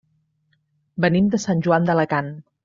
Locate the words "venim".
1.05-1.27